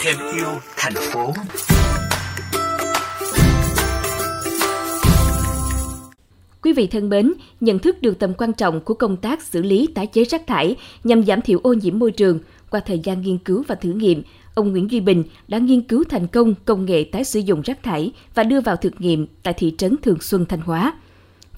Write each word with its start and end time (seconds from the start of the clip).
Thêm 0.00 0.16
yêu 0.36 0.46
thành 0.76 0.92
phố. 0.94 1.32
Quý 6.62 6.72
vị 6.72 6.86
thân 6.86 7.08
mến, 7.08 7.32
nhận 7.60 7.78
thức 7.78 8.02
được 8.02 8.18
tầm 8.18 8.34
quan 8.34 8.52
trọng 8.52 8.80
của 8.80 8.94
công 8.94 9.16
tác 9.16 9.42
xử 9.42 9.62
lý 9.62 9.88
tái 9.94 10.06
chế 10.06 10.24
rác 10.24 10.46
thải 10.46 10.76
nhằm 11.04 11.24
giảm 11.24 11.40
thiểu 11.40 11.60
ô 11.62 11.72
nhiễm 11.72 11.98
môi 11.98 12.10
trường 12.10 12.38
qua 12.70 12.80
thời 12.80 12.98
gian 12.98 13.22
nghiên 13.22 13.38
cứu 13.38 13.64
và 13.68 13.74
thử 13.74 13.92
nghiệm, 13.92 14.22
ông 14.54 14.72
Nguyễn 14.72 14.90
Duy 14.90 15.00
Bình 15.00 15.24
đã 15.48 15.58
nghiên 15.58 15.82
cứu 15.82 16.04
thành 16.08 16.26
công 16.26 16.54
công 16.64 16.84
nghệ 16.84 17.04
tái 17.12 17.24
sử 17.24 17.40
dụng 17.40 17.62
rác 17.62 17.82
thải 17.82 18.12
và 18.34 18.42
đưa 18.42 18.60
vào 18.60 18.76
thực 18.76 19.00
nghiệm 19.00 19.26
tại 19.42 19.54
thị 19.54 19.74
trấn 19.78 19.96
Thường 20.02 20.20
Xuân, 20.20 20.46
Thanh 20.48 20.60
Hóa. 20.60 20.92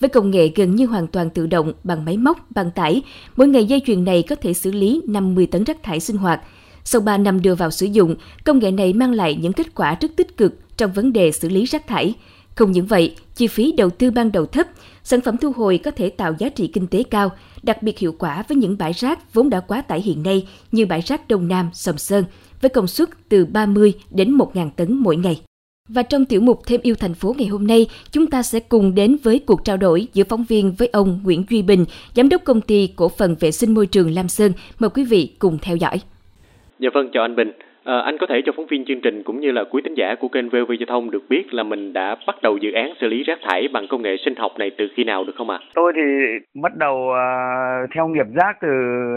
Với 0.04 0.08
công 0.08 0.30
nghệ 0.30 0.50
gần 0.54 0.76
như 0.76 0.86
hoàn 0.86 1.06
toàn 1.06 1.30
tự 1.30 1.46
động 1.46 1.72
bằng 1.84 2.04
máy 2.04 2.16
móc, 2.16 2.50
bằng 2.50 2.70
tải, 2.70 3.02
mỗi 3.36 3.48
ngày 3.48 3.64
dây 3.64 3.82
chuyền 3.86 4.04
này 4.04 4.22
có 4.22 4.36
thể 4.36 4.54
xử 4.54 4.72
lý 4.72 5.02
50 5.06 5.46
tấn 5.46 5.64
rác 5.64 5.82
thải 5.82 6.00
sinh 6.00 6.16
hoạt. 6.16 6.40
Sau 6.84 7.00
3 7.00 7.18
năm 7.18 7.42
đưa 7.42 7.54
vào 7.54 7.70
sử 7.70 7.86
dụng, 7.86 8.16
công 8.44 8.58
nghệ 8.58 8.70
này 8.70 8.92
mang 8.92 9.12
lại 9.12 9.34
những 9.34 9.52
kết 9.52 9.74
quả 9.74 9.96
rất 10.00 10.16
tích 10.16 10.36
cực 10.36 10.76
trong 10.76 10.92
vấn 10.92 11.12
đề 11.12 11.32
xử 11.32 11.48
lý 11.48 11.64
rác 11.64 11.86
thải. 11.86 12.14
Không 12.54 12.72
những 12.72 12.86
vậy, 12.86 13.16
chi 13.34 13.46
phí 13.46 13.72
đầu 13.72 13.90
tư 13.90 14.10
ban 14.10 14.32
đầu 14.32 14.46
thấp, 14.46 14.66
sản 15.04 15.20
phẩm 15.20 15.36
thu 15.36 15.52
hồi 15.52 15.78
có 15.78 15.90
thể 15.90 16.10
tạo 16.10 16.34
giá 16.38 16.48
trị 16.48 16.66
kinh 16.66 16.86
tế 16.86 17.02
cao, 17.02 17.30
đặc 17.62 17.82
biệt 17.82 17.98
hiệu 17.98 18.14
quả 18.18 18.44
với 18.48 18.56
những 18.56 18.78
bãi 18.78 18.92
rác 18.92 19.34
vốn 19.34 19.50
đã 19.50 19.60
quá 19.60 19.82
tải 19.82 20.00
hiện 20.00 20.22
nay 20.22 20.48
như 20.72 20.86
bãi 20.86 21.00
rác 21.00 21.28
Đông 21.28 21.48
Nam, 21.48 21.70
Sầm 21.72 21.98
Sơn, 21.98 22.24
với 22.60 22.68
công 22.68 22.86
suất 22.86 23.08
từ 23.28 23.46
30 23.46 23.92
đến 24.10 24.36
1.000 24.36 24.70
tấn 24.76 24.94
mỗi 24.94 25.16
ngày. 25.16 25.40
Và 25.88 26.02
trong 26.02 26.24
tiểu 26.24 26.40
mục 26.40 26.60
Thêm 26.66 26.80
yêu 26.82 26.94
thành 26.94 27.14
phố 27.14 27.34
ngày 27.38 27.46
hôm 27.48 27.66
nay, 27.66 27.86
chúng 28.10 28.26
ta 28.26 28.42
sẽ 28.42 28.60
cùng 28.60 28.94
đến 28.94 29.16
với 29.22 29.40
cuộc 29.46 29.64
trao 29.64 29.76
đổi 29.76 30.06
giữa 30.12 30.24
phóng 30.28 30.44
viên 30.48 30.72
với 30.72 30.88
ông 30.92 31.20
Nguyễn 31.24 31.44
Duy 31.50 31.62
Bình, 31.62 31.84
giám 32.14 32.28
đốc 32.28 32.44
công 32.44 32.60
ty 32.60 32.86
cổ 32.96 33.08
phần 33.08 33.36
vệ 33.40 33.50
sinh 33.50 33.74
môi 33.74 33.86
trường 33.86 34.14
Lam 34.14 34.28
Sơn. 34.28 34.52
Mời 34.78 34.90
quý 34.90 35.04
vị 35.04 35.30
cùng 35.38 35.58
theo 35.62 35.76
dõi. 35.76 36.00
Dạ 36.78 36.88
vâng, 36.94 37.10
chào 37.12 37.22
anh 37.22 37.36
Bình. 37.36 37.52
À, 37.84 37.98
anh 37.98 38.16
có 38.20 38.26
thể 38.26 38.42
cho 38.46 38.52
phóng 38.56 38.66
viên 38.66 38.84
chương 38.84 39.00
trình 39.00 39.22
cũng 39.22 39.40
như 39.40 39.50
là 39.50 39.64
quý 39.70 39.82
tín 39.84 39.94
giả 39.94 40.14
của 40.20 40.28
kênh 40.28 40.48
VOV 40.48 40.72
Giao 40.78 40.86
thông 40.88 41.10
được 41.10 41.22
biết 41.28 41.54
là 41.54 41.62
mình 41.62 41.92
đã 41.92 42.16
bắt 42.26 42.36
đầu 42.42 42.56
dự 42.56 42.72
án 42.72 42.92
xử 43.00 43.06
lý 43.06 43.22
rác 43.22 43.38
thải 43.42 43.68
bằng 43.72 43.86
công 43.90 44.02
nghệ 44.02 44.16
sinh 44.24 44.34
học 44.36 44.52
này 44.58 44.70
từ 44.78 44.88
khi 44.96 45.04
nào 45.04 45.24
được 45.24 45.32
không 45.36 45.50
ạ? 45.50 45.58
À? 45.62 45.66
Tôi 45.74 45.92
thì 45.96 46.02
bắt 46.62 46.76
đầu 46.76 46.96
uh, 46.96 47.90
theo 47.94 48.08
nghiệp 48.08 48.26
rác 48.34 48.56
từ 48.60 48.68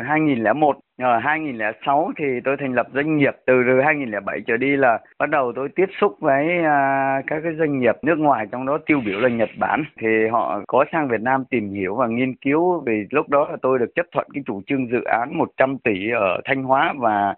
2001. 0.08 0.76
Ở 1.02 1.18
2006 1.18 2.12
thì 2.18 2.26
tôi 2.46 2.56
thành 2.60 2.74
lập 2.74 2.88
doanh 2.94 3.18
nghiệp 3.18 3.34
từ 3.46 3.54
2007 3.86 4.40
trở 4.48 4.58
đi 4.58 4.76
là 4.76 5.00
bắt 5.20 5.30
đầu 5.30 5.54
tôi 5.56 5.70
tiếp 5.76 5.86
xúc 6.02 6.16
với 6.20 6.46
uh, 6.60 7.26
các 7.28 7.40
cái 7.44 7.54
doanh 7.60 7.80
nghiệp 7.80 7.96
nước 8.02 8.16
ngoài 8.18 8.46
trong 8.52 8.66
đó 8.66 8.78
tiêu 8.86 9.02
biểu 9.06 9.20
là 9.20 9.30
Nhật 9.30 9.50
Bản 9.60 9.84
thì 10.02 10.08
họ 10.32 10.62
có 10.68 10.86
sang 10.92 11.08
Việt 11.08 11.22
Nam 11.22 11.44
tìm 11.50 11.70
hiểu 11.70 11.96
và 11.96 12.08
nghiên 12.08 12.36
cứu 12.36 12.84
vì 12.86 12.94
lúc 13.10 13.30
đó 13.30 13.48
là 13.52 13.58
tôi 13.62 13.80
được 13.80 13.96
chấp 13.96 14.06
thuận 14.14 14.28
cái 14.34 14.44
chủ 14.48 14.62
trương 14.68 14.92
dự 14.92 15.04
án 15.04 15.38
100 15.38 15.78
tỷ 15.78 16.10
ở 16.12 16.42
Thanh 16.46 16.64
Hóa 16.64 16.94
và 16.98 17.36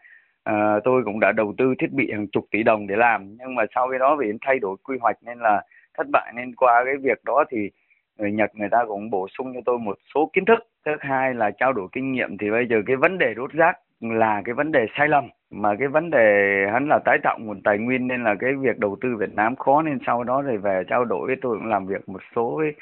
à, 0.50 0.80
tôi 0.84 1.04
cũng 1.06 1.20
đã 1.20 1.32
đầu 1.32 1.54
tư 1.58 1.74
thiết 1.80 1.92
bị 1.92 2.12
hàng 2.12 2.28
chục 2.28 2.46
tỷ 2.52 2.64
đồng 2.64 2.88
để 2.88 2.96
làm 2.96 3.38
nhưng 3.40 3.56
mà 3.56 3.64
sau 3.76 3.90
cái 3.90 4.00
đó 4.00 4.16
vì 4.16 4.32
thay 4.42 4.60
đổi 4.60 4.76
quy 4.84 4.98
hoạch 5.02 5.18
nên 5.26 5.40
là 5.40 5.64
thất 5.98 6.08
bại. 6.12 6.34
Nên 6.36 6.56
qua 6.56 6.84
cái 6.86 6.96
việc 6.98 7.24
đó 7.26 7.44
thì 7.50 7.70
người 8.18 8.32
Nhật 8.32 8.52
người 8.56 8.70
ta 8.72 8.86
cũng 8.88 9.10
bổ 9.10 9.28
sung 9.38 9.54
cho 9.54 9.60
tôi 9.66 9.80
một 9.80 9.98
số 10.14 10.30
kiến 10.34 10.46
thức. 10.46 10.60
Thứ 10.86 10.92
hai 11.00 11.34
là 11.34 11.52
trao 11.52 11.74
đổi 11.74 11.88
kinh 11.92 12.12
nghiệm 12.12 12.38
thì 12.38 12.52
bây 12.52 12.68
giờ 12.68 12.82
cái 12.86 12.96
vấn 12.96 13.18
đề 13.18 13.34
đốt 13.34 13.52
rác 13.52 13.78
là 14.02 14.42
cái 14.46 14.54
vấn 14.54 14.72
đề 14.72 14.86
sai 14.98 15.08
lầm 15.08 15.30
mà 15.52 15.76
cái 15.80 15.88
vấn 15.88 16.10
đề 16.10 16.66
hắn 16.72 16.88
là 16.90 17.00
tái 17.06 17.18
tạo 17.24 17.38
nguồn 17.40 17.62
tài 17.64 17.78
nguyên 17.78 18.08
nên 18.08 18.24
là 18.24 18.36
cái 18.40 18.54
việc 18.54 18.80
đầu 18.80 18.98
tư 19.02 19.16
Việt 19.16 19.36
Nam 19.36 19.56
khó. 19.56 19.82
Nên 19.82 19.98
sau 20.06 20.24
đó 20.24 20.44
thì 20.50 20.58
về 20.58 20.84
trao 20.90 21.06
đổi 21.06 21.28
với 21.28 21.36
tôi 21.42 21.58
cũng 21.58 21.68
làm 21.68 21.86
việc 21.86 22.10
một 22.10 22.22
số 22.36 22.56
với 22.58 22.74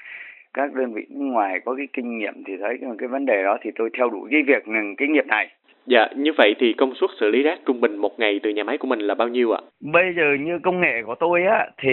các 0.53 0.73
đơn 0.73 0.93
vị 0.93 1.05
nước 1.09 1.25
ngoài 1.25 1.59
có 1.65 1.75
cái 1.75 1.87
kinh 1.93 2.17
nghiệm 2.17 2.43
thì 2.47 2.53
thấy 2.61 2.79
cái 2.99 3.07
vấn 3.07 3.25
đề 3.25 3.43
đó 3.43 3.57
thì 3.61 3.71
tôi 3.75 3.89
theo 3.97 4.09
đuổi 4.09 4.29
cái 4.31 4.41
việc 4.47 4.63
cái 4.97 5.07
nghiệp 5.07 5.25
này. 5.27 5.49
Dạ, 5.89 6.07
như 6.15 6.31
vậy 6.37 6.55
thì 6.59 6.73
công 6.73 6.95
suất 6.95 7.09
xử 7.19 7.29
lý 7.29 7.43
rác 7.43 7.59
trung 7.65 7.81
bình 7.81 7.97
một 7.97 8.19
ngày 8.19 8.39
từ 8.43 8.49
nhà 8.49 8.63
máy 8.63 8.77
của 8.77 8.87
mình 8.87 8.99
là 8.99 9.15
bao 9.15 9.27
nhiêu 9.27 9.51
ạ? 9.51 9.61
Bây 9.93 10.13
giờ 10.17 10.23
như 10.39 10.59
công 10.63 10.81
nghệ 10.81 11.01
của 11.05 11.15
tôi 11.19 11.43
á 11.43 11.67
thì 11.81 11.91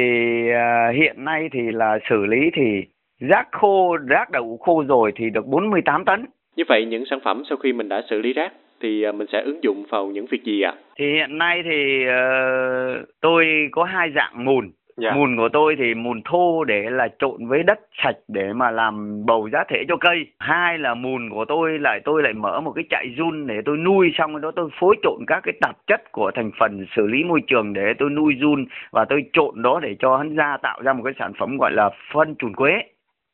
uh, 0.50 0.96
hiện 0.96 1.24
nay 1.24 1.48
thì 1.52 1.60
là 1.72 1.98
xử 2.10 2.26
lý 2.26 2.50
thì 2.54 2.82
rác 3.20 3.48
khô, 3.52 3.96
rác 3.96 4.30
đậu 4.30 4.58
khô 4.60 4.84
rồi 4.88 5.12
thì 5.16 5.30
được 5.30 5.46
48 5.46 6.04
tấn. 6.04 6.24
Như 6.56 6.64
vậy 6.68 6.84
những 6.84 7.04
sản 7.10 7.18
phẩm 7.24 7.42
sau 7.48 7.58
khi 7.58 7.72
mình 7.72 7.88
đã 7.88 8.02
xử 8.10 8.20
lý 8.20 8.32
rác 8.32 8.52
thì 8.80 9.08
uh, 9.08 9.14
mình 9.14 9.26
sẽ 9.32 9.42
ứng 9.44 9.64
dụng 9.64 9.84
vào 9.88 10.06
những 10.06 10.26
việc 10.30 10.44
gì 10.44 10.62
ạ? 10.62 10.74
Thì 10.98 11.04
hiện 11.12 11.38
nay 11.38 11.62
thì 11.64 12.04
uh, 12.04 13.08
tôi 13.20 13.46
có 13.72 13.84
hai 13.84 14.10
dạng 14.14 14.44
mùn 14.44 14.70
Dạ. 14.96 15.12
Mùn 15.14 15.36
của 15.36 15.48
tôi 15.48 15.76
thì 15.78 15.94
mùn 15.94 16.22
thô 16.24 16.64
để 16.64 16.90
là 16.90 17.08
trộn 17.18 17.46
với 17.46 17.62
đất 17.62 17.78
sạch 18.02 18.16
để 18.28 18.52
mà 18.52 18.70
làm 18.70 19.26
bầu 19.26 19.48
giá 19.52 19.64
thể 19.68 19.84
cho 19.88 19.96
cây. 19.96 20.26
Hai 20.38 20.78
là 20.78 20.94
mùn 20.94 21.30
của 21.30 21.44
tôi 21.44 21.78
lại 21.78 22.00
tôi 22.04 22.22
lại 22.22 22.32
mở 22.32 22.60
một 22.60 22.72
cái 22.72 22.84
trại 22.90 23.06
run 23.16 23.46
để 23.46 23.54
tôi 23.64 23.76
nuôi 23.76 24.12
xong 24.18 24.40
đó 24.40 24.50
tôi 24.56 24.68
phối 24.80 24.96
trộn 25.02 25.18
các 25.26 25.40
cái 25.44 25.54
tạp 25.60 25.76
chất 25.86 26.12
của 26.12 26.30
thành 26.34 26.50
phần 26.58 26.86
xử 26.96 27.06
lý 27.06 27.24
môi 27.24 27.40
trường 27.46 27.72
để 27.72 27.94
tôi 27.98 28.10
nuôi 28.10 28.34
run 28.40 28.64
và 28.90 29.04
tôi 29.04 29.24
trộn 29.32 29.62
đó 29.62 29.80
để 29.82 29.96
cho 29.98 30.16
hắn 30.16 30.36
ra 30.36 30.56
tạo 30.62 30.82
ra 30.82 30.92
một 30.92 31.02
cái 31.04 31.14
sản 31.18 31.32
phẩm 31.38 31.56
gọi 31.56 31.72
là 31.72 31.90
phân 32.12 32.34
trùn 32.38 32.54
quế 32.54 32.70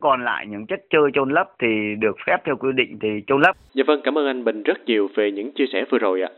còn 0.01 0.25
lại 0.25 0.47
những 0.47 0.67
chất 0.67 0.81
chơi 0.91 1.11
chôn 1.15 1.31
lấp 1.31 1.49
thì 1.59 1.95
được 1.99 2.17
phép 2.27 2.37
theo 2.45 2.57
quy 2.57 2.73
định 2.73 2.99
thì 3.01 3.09
chôn 3.27 3.41
lấp. 3.41 3.57
Dạ 3.75 3.85
vâng, 3.87 4.01
cảm 4.05 4.19
ơn 4.19 4.27
anh 4.27 4.45
Bình 4.45 4.63
rất 4.63 4.87
nhiều 4.87 5.09
về 5.15 5.31
những 5.31 5.53
chia 5.53 5.65
sẻ 5.73 5.85
vừa 5.91 5.99
rồi 5.99 6.23
ạ. 6.23 6.29